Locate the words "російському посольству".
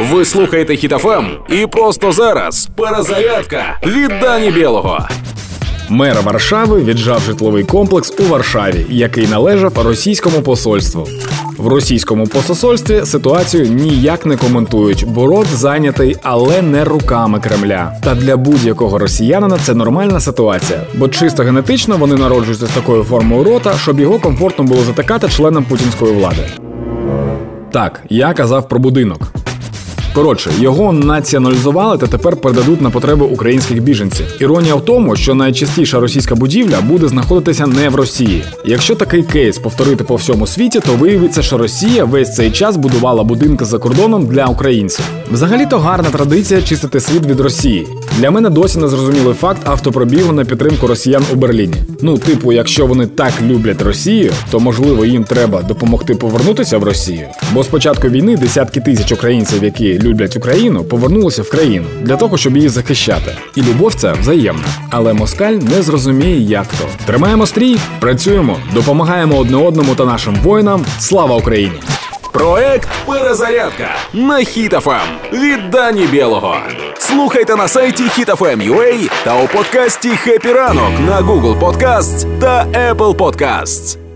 9.78-11.08